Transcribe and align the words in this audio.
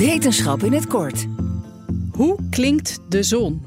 Wetenschap 0.00 0.62
in 0.62 0.72
het 0.72 0.86
kort. 0.86 1.26
Hoe 2.12 2.38
klinkt 2.50 3.00
de 3.08 3.22
zon? 3.22 3.62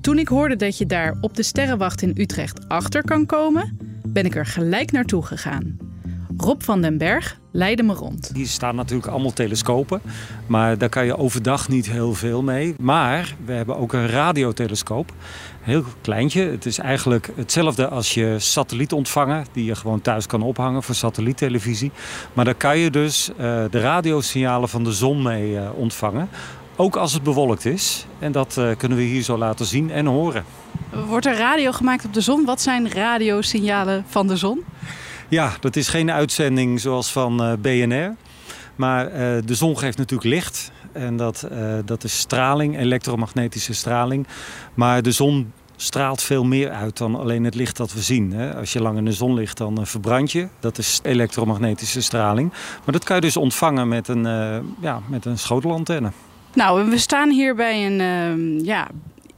Toen 0.00 0.18
ik 0.18 0.28
hoorde 0.28 0.56
dat 0.56 0.78
je 0.78 0.86
daar 0.86 1.16
op 1.20 1.34
de 1.34 1.42
Sterrenwacht 1.42 2.02
in 2.02 2.12
Utrecht 2.16 2.68
achter 2.68 3.04
kan 3.04 3.26
komen, 3.26 3.78
ben 4.06 4.24
ik 4.24 4.34
er 4.36 4.46
gelijk 4.46 4.92
naartoe 4.92 5.22
gegaan. 5.22 5.78
Rob 6.38 6.62
van 6.62 6.80
den 6.80 6.98
Berg 6.98 7.38
leidde 7.50 7.82
me 7.82 7.94
rond. 7.94 8.30
Hier 8.34 8.46
staan 8.46 8.74
natuurlijk 8.76 9.08
allemaal 9.08 9.32
telescopen, 9.32 10.00
maar 10.46 10.78
daar 10.78 10.88
kan 10.88 11.04
je 11.04 11.16
overdag 11.16 11.68
niet 11.68 11.90
heel 11.90 12.14
veel 12.14 12.42
mee. 12.42 12.74
Maar 12.80 13.34
we 13.44 13.52
hebben 13.52 13.76
ook 13.76 13.92
een 13.92 14.08
radiotelescoop, 14.08 15.12
heel 15.60 15.84
kleintje. 16.00 16.42
Het 16.42 16.66
is 16.66 16.78
eigenlijk 16.78 17.30
hetzelfde 17.34 17.88
als 17.88 18.14
je 18.14 18.34
satellietontvanger, 18.38 19.46
die 19.52 19.64
je 19.64 19.74
gewoon 19.74 20.00
thuis 20.00 20.26
kan 20.26 20.42
ophangen 20.42 20.82
voor 20.82 20.94
satelliettelevisie. 20.94 21.90
Maar 22.32 22.44
daar 22.44 22.54
kan 22.54 22.78
je 22.78 22.90
dus 22.90 23.28
uh, 23.30 23.36
de 23.70 23.80
radiosignalen 23.80 24.68
van 24.68 24.84
de 24.84 24.92
zon 24.92 25.22
mee 25.22 25.50
uh, 25.50 25.68
ontvangen. 25.74 26.28
Ook 26.76 26.96
als 26.96 27.12
het 27.12 27.22
bewolkt 27.22 27.64
is. 27.64 28.06
En 28.18 28.32
dat 28.32 28.56
uh, 28.58 28.76
kunnen 28.76 28.98
we 28.98 29.04
hier 29.04 29.22
zo 29.22 29.38
laten 29.38 29.66
zien 29.66 29.90
en 29.90 30.06
horen. 30.06 30.44
Wordt 31.06 31.26
er 31.26 31.36
radio 31.36 31.72
gemaakt 31.72 32.04
op 32.04 32.14
de 32.14 32.20
zon? 32.20 32.44
Wat 32.44 32.60
zijn 32.60 32.92
radiosignalen 32.92 34.04
van 34.08 34.26
de 34.26 34.36
zon? 34.36 34.64
Ja, 35.28 35.52
dat 35.60 35.76
is 35.76 35.88
geen 35.88 36.10
uitzending 36.10 36.80
zoals 36.80 37.12
van 37.12 37.42
uh, 37.42 37.52
BNR. 37.58 38.14
Maar 38.76 39.06
uh, 39.06 39.42
de 39.44 39.54
zon 39.54 39.78
geeft 39.78 39.98
natuurlijk 39.98 40.28
licht. 40.28 40.70
En 40.92 41.16
dat, 41.16 41.48
uh, 41.52 41.74
dat 41.84 42.04
is 42.04 42.18
straling, 42.18 42.78
elektromagnetische 42.78 43.74
straling. 43.74 44.26
Maar 44.74 45.02
de 45.02 45.10
zon 45.10 45.52
straalt 45.76 46.22
veel 46.22 46.44
meer 46.44 46.70
uit 46.70 46.96
dan 46.96 47.14
alleen 47.14 47.44
het 47.44 47.54
licht 47.54 47.76
dat 47.76 47.92
we 47.92 48.00
zien. 48.00 48.54
Als 48.54 48.72
je 48.72 48.82
lang 48.82 48.98
in 48.98 49.04
de 49.04 49.12
zon 49.12 49.34
ligt, 49.34 49.56
dan 49.56 49.86
verbrand 49.86 50.32
je. 50.32 50.48
Dat 50.60 50.78
is 50.78 51.00
elektromagnetische 51.02 52.02
straling. 52.02 52.50
Maar 52.84 52.92
dat 52.92 53.04
kan 53.04 53.16
je 53.16 53.22
dus 53.22 53.36
ontvangen 53.36 53.88
met 53.88 54.08
een, 54.08 54.22
ja, 54.80 55.00
met 55.08 55.24
een 55.24 55.38
schotelantenne. 55.38 56.10
Nou, 56.56 56.90
we 56.90 56.98
staan 56.98 57.30
hier 57.30 57.54
bij 57.54 57.86
een 57.86 58.00
uh, 58.00 58.64
ja, 58.64 58.88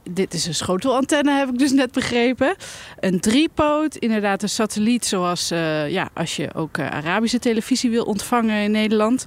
dit 0.09 0.33
is 0.33 0.45
een 0.45 0.55
schotelantenne, 0.55 1.31
heb 1.31 1.49
ik 1.49 1.57
dus 1.57 1.71
net 1.71 1.91
begrepen. 1.91 2.55
Een 2.99 3.19
driepoot, 3.19 3.95
inderdaad 3.95 4.43
een 4.43 4.49
satelliet 4.49 5.05
zoals 5.05 5.51
uh, 5.51 5.89
ja, 5.89 6.09
als 6.13 6.35
je 6.35 6.53
ook 6.53 6.77
uh, 6.77 6.89
Arabische 6.89 7.39
televisie 7.39 7.89
wil 7.89 8.03
ontvangen 8.03 8.63
in 8.63 8.71
Nederland. 8.71 9.25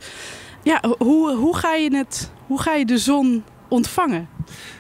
Ja, 0.63 0.83
hoe, 0.99 1.35
hoe, 1.35 1.57
ga 1.57 1.75
je 1.75 1.97
het, 1.97 2.31
hoe 2.47 2.61
ga 2.61 2.75
je 2.75 2.85
de 2.85 2.99
zon 2.99 3.45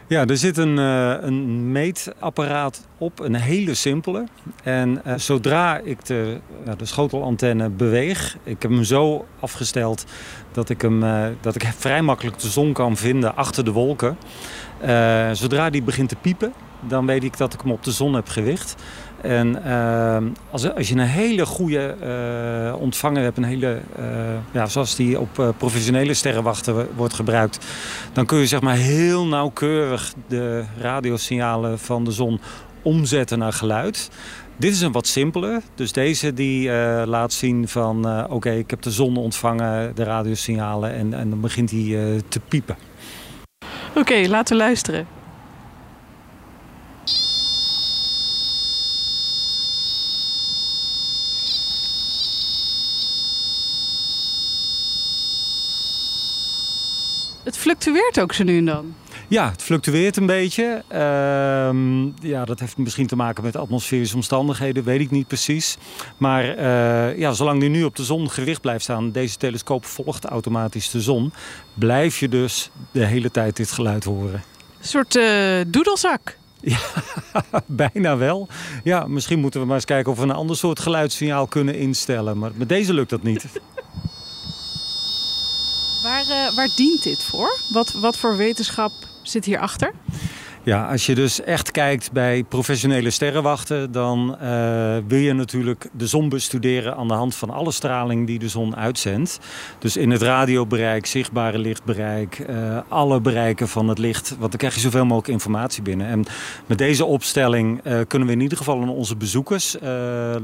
Ja, 0.07 0.27
er 0.27 0.37
zit 0.37 0.57
een, 0.57 0.79
uh, 0.79 1.15
een 1.21 1.73
meetapparaat 1.73 2.87
op, 2.99 3.21
een 3.21 3.35
hele 3.35 3.75
simpele. 3.75 4.27
En 4.63 5.03
uh, 5.07 5.15
zodra 5.17 5.79
ik 5.79 6.05
de, 6.05 6.41
uh, 6.67 6.73
de 6.77 6.85
schotelantenne 6.85 7.69
beweeg, 7.69 8.37
ik 8.45 8.63
heb 8.63 8.71
hem 8.71 8.85
zo 8.85 9.27
afgesteld 9.41 10.05
dat 10.53 10.69
ik, 10.69 10.83
hem, 10.83 11.05
dat 11.41 11.55
ik 11.55 11.73
vrij 11.77 12.03
makkelijk 12.03 12.39
de 12.39 12.49
zon 12.49 12.73
kan 12.73 12.97
vinden 12.97 13.37
achter 13.37 13.65
de 13.65 13.73
wolken. 13.73 14.17
zodra 15.33 15.71
die 15.71 15.83
begint 15.83 16.09
te 16.09 16.17
piepen, 16.17 16.53
dan 16.89 17.07
weet 17.07 17.25
ik 17.25 17.37
dat 17.37 17.55
ik 17.55 17.61
hem 17.61 17.73
op 17.73 17.85
de 17.85 17.91
zon 17.91 18.15
heb 18.15 18.29
gericht. 18.29 18.75
En 19.21 19.59
uh, 19.67 20.17
als, 20.51 20.75
als 20.75 20.89
je 20.89 20.95
een 20.95 21.01
hele 21.01 21.47
goede 21.47 21.97
uh, 22.03 22.81
ontvanger 22.81 23.23
hebt, 23.23 23.37
een 23.37 23.45
hele, 23.45 23.81
uh, 23.99 24.05
ja, 24.51 24.67
zoals 24.67 24.97
die 24.97 25.21
op 25.21 25.55
professionele 25.59 26.15
sterrenwachten 26.15 26.89
wordt 26.97 27.15
gebruikt, 27.15 27.67
dan 28.13 28.27
kun 28.27 28.39
je 28.39 28.47
zeg 28.47 28.61
maar 28.61 28.77
heel 28.77 29.27
nauwkeurig 29.27 30.13
de 30.27 30.65
radiosignalen 30.79 31.79
van 31.79 32.05
de 32.05 32.11
zon 32.11 32.41
omzetten 32.83 33.39
naar 33.39 33.53
geluid. 33.53 34.11
Dit 34.57 34.73
is 34.73 34.81
een 34.81 34.93
wat 34.93 35.07
simpeler. 35.07 35.63
Dus 35.75 35.93
deze 35.93 36.35
die 36.35 36.71
laat 37.07 37.33
zien 37.33 37.69
van 37.69 38.27
oké, 38.31 38.51
ik 38.51 38.71
heb 38.71 38.83
de 38.83 38.91
zon 38.91 39.17
ontvangen, 39.17 39.95
de 39.95 40.05
radiosignalen 40.05 40.95
en, 40.95 41.15
en 41.15 41.31
dan 41.31 41.41
begint 41.41 41.71
hij 41.71 42.21
te 42.29 42.41
piepen. 42.49 42.77
Oké, 43.95 44.29
laten 44.29 44.57
we 44.57 44.63
luisteren. 44.63 45.22
Het 57.45 57.59
fluctueert 57.59 58.21
ook 58.21 58.33
zo 58.33 58.45
nu 58.45 58.59
en 58.59 58.65
dan. 58.65 58.95
Ja, 59.29 59.51
het 59.51 59.63
fluctueert 59.63 60.17
een 60.17 60.27
beetje. 60.27 60.83
Uh, 60.93 60.99
ja, 62.31 62.45
dat 62.45 62.61
heeft 62.61 62.77
misschien 62.77 63.07
te 63.07 63.17
maken 63.17 63.43
met 63.43 63.57
atmosferische 63.57 64.15
omstandigheden, 64.15 64.85
weet 64.85 65.01
ik 65.01 65.11
niet 65.11 65.27
precies. 65.27 65.77
Maar 66.17 66.59
uh, 66.59 67.19
ja, 67.19 67.33
zolang 67.33 67.61
die 67.61 67.69
nu 67.69 67.85
op 67.85 67.97
de 67.97 68.05
zon 68.05 68.31
gericht 68.31 68.61
blijft 68.61 68.83
staan, 68.83 69.11
deze 69.11 69.37
telescoop 69.37 69.85
volgt 69.85 70.25
automatisch 70.25 70.91
de 70.91 71.01
zon, 71.01 71.33
blijf 71.75 72.19
je 72.19 72.29
dus 72.29 72.71
de 72.91 73.05
hele 73.05 73.31
tijd 73.31 73.57
dit 73.57 73.71
geluid 73.71 74.05
horen. 74.05 74.43
Een 74.81 74.89
soort 74.89 75.15
uh, 75.15 75.61
doedelzak. 75.67 76.37
Ja, 76.61 76.79
bijna 77.67 78.17
wel. 78.17 78.49
Ja, 78.85 79.07
misschien 79.07 79.39
moeten 79.39 79.61
we 79.61 79.67
maar 79.67 79.77
eens 79.77 79.85
kijken 79.85 80.13
of 80.13 80.19
we 80.19 80.25
een 80.25 80.31
ander 80.31 80.57
soort 80.57 80.81
geluidssignaal 80.81 81.47
kunnen 81.47 81.75
instellen. 81.75 82.39
Maar 82.39 82.51
met 82.55 82.69
deze 82.69 82.95
lukt 82.95 83.11
dat 83.11 83.23
niet. 83.23 83.47
Waar, 86.33 86.51
uh, 86.51 86.57
waar 86.57 86.69
dient 86.77 87.03
dit 87.03 87.23
voor? 87.23 87.59
Wat, 87.69 87.93
wat 87.93 88.17
voor 88.17 88.37
wetenschap 88.37 88.93
zit 89.23 89.45
hierachter? 89.45 89.93
Ja, 90.65 90.87
als 90.87 91.07
je 91.07 91.15
dus 91.15 91.41
echt 91.41 91.71
kijkt 91.71 92.13
bij 92.13 92.45
professionele 92.45 93.11
sterrenwachten, 93.11 93.93
dan 93.93 94.37
uh, 94.43 94.97
wil 95.07 95.19
je 95.19 95.33
natuurlijk 95.33 95.89
de 95.93 96.07
zon 96.07 96.29
bestuderen 96.29 96.97
aan 96.97 97.09
de 97.09 97.15
hand 97.15 97.35
van 97.35 97.51
alle 97.51 97.73
straling 97.73 98.27
die 98.27 98.39
de 98.39 98.49
zon 98.49 98.77
uitzendt. 98.77 99.41
Dus 99.79 99.97
in 99.97 100.11
het 100.11 100.23
radiobereik, 100.23 101.07
zichtbare 101.07 101.59
lichtbereik, 101.59 102.39
uh, 102.39 102.79
alle 102.89 103.21
bereiken 103.21 103.69
van 103.69 103.89
het 103.89 103.99
licht. 103.99 104.29
Want 104.39 104.51
dan 104.51 104.59
krijg 104.59 104.75
je 104.75 104.81
zoveel 104.81 105.05
mogelijk 105.05 105.29
informatie 105.29 105.83
binnen. 105.83 106.07
En 106.07 106.25
met 106.67 106.79
deze 106.79 107.05
opstelling 107.05 107.81
uh, 107.85 108.01
kunnen 108.09 108.29
we 108.29 108.35
in 108.35 108.41
ieder 108.41 108.59
geval 108.59 108.81
aan 108.83 108.89
onze 108.89 109.17
bezoekers 109.17 109.77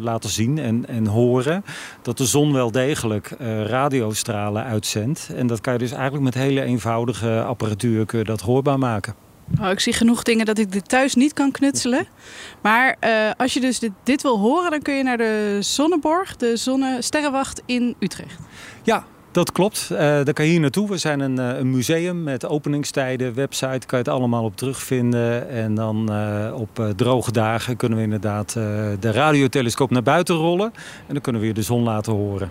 laten 0.00 0.30
zien 0.30 0.58
en, 0.58 0.86
en 0.88 1.06
horen 1.06 1.64
dat 2.02 2.18
de 2.18 2.26
zon 2.26 2.52
wel 2.52 2.70
degelijk 2.70 3.34
radiostralen 3.66 4.64
uitzendt. 4.64 5.30
En 5.36 5.46
dat 5.46 5.60
kan 5.60 5.72
je 5.72 5.78
dus 5.78 5.92
eigenlijk 5.92 6.24
met 6.24 6.34
hele 6.34 6.62
eenvoudige 6.62 7.42
apparatuur 7.42 8.24
dat 8.24 8.40
hoorbaar 8.40 8.78
maken. 8.78 9.27
Oh, 9.60 9.70
ik 9.70 9.80
zie 9.80 9.92
genoeg 9.92 10.22
dingen 10.22 10.46
dat 10.46 10.58
ik 10.58 10.72
dit 10.72 10.88
thuis 10.88 11.14
niet 11.14 11.32
kan 11.32 11.50
knutselen. 11.50 12.06
Maar 12.62 12.96
uh, 13.04 13.30
als 13.36 13.54
je 13.54 13.60
dus 13.60 13.80
dit, 14.04 14.22
wil 14.22 14.38
horen, 14.38 14.70
dan 14.70 14.82
kun 14.82 14.94
je 14.94 15.02
naar 15.02 15.16
de 15.16 15.56
Zonneborg, 15.60 16.36
de 16.36 16.56
Zonnesterrenwacht 16.56 17.62
in 17.66 17.94
Utrecht. 17.98 18.38
Ja, 18.82 19.04
dat 19.30 19.52
klopt. 19.52 19.88
Uh, 19.92 19.98
daar 19.98 20.32
kan 20.32 20.44
je 20.44 20.50
hier 20.50 20.60
naartoe. 20.60 20.88
We 20.88 20.96
zijn 20.96 21.20
een, 21.20 21.38
uh, 21.38 21.58
een, 21.58 21.70
museum 21.70 22.22
met 22.22 22.46
openingstijden, 22.46 23.34
website, 23.34 23.86
kan 23.86 23.98
je 23.98 24.04
het 24.04 24.08
allemaal 24.08 24.44
op 24.44 24.56
terugvinden. 24.56 25.48
En 25.48 25.74
dan 25.74 26.10
op 26.52 26.92
droge 26.96 27.32
dagen 27.32 27.76
kunnen 27.76 27.98
we 27.98 28.04
inderdaad 28.04 28.52
de 29.00 29.12
radiotelescoop 29.12 29.90
naar 29.90 30.02
buiten 30.02 30.34
rollen. 30.34 30.72
En 31.06 31.12
dan 31.12 31.20
kunnen 31.20 31.40
we 31.40 31.46
weer 31.46 31.56
de 31.56 31.62
zon 31.62 31.82
laten 31.82 32.12
horen. 32.12 32.50